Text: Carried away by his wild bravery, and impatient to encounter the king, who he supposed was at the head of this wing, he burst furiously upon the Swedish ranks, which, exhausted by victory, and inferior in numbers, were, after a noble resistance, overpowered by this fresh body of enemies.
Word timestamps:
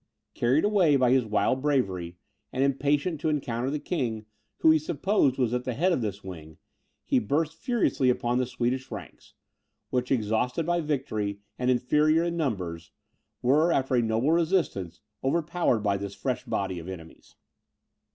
Carried 0.33 0.65
away 0.65 0.95
by 0.95 1.11
his 1.11 1.25
wild 1.27 1.61
bravery, 1.61 2.17
and 2.51 2.63
impatient 2.63 3.21
to 3.21 3.29
encounter 3.29 3.69
the 3.69 3.77
king, 3.77 4.25
who 4.57 4.71
he 4.71 4.79
supposed 4.79 5.37
was 5.37 5.53
at 5.53 5.63
the 5.63 5.75
head 5.75 5.91
of 5.91 6.01
this 6.01 6.23
wing, 6.23 6.57
he 7.05 7.19
burst 7.19 7.53
furiously 7.53 8.09
upon 8.09 8.39
the 8.39 8.47
Swedish 8.47 8.89
ranks, 8.89 9.35
which, 9.91 10.09
exhausted 10.11 10.65
by 10.65 10.81
victory, 10.81 11.41
and 11.59 11.69
inferior 11.69 12.23
in 12.23 12.35
numbers, 12.35 12.89
were, 13.43 13.71
after 13.71 13.93
a 13.93 14.01
noble 14.01 14.31
resistance, 14.31 15.01
overpowered 15.23 15.81
by 15.81 15.97
this 15.97 16.15
fresh 16.15 16.45
body 16.45 16.79
of 16.79 16.87
enemies. 16.87 17.35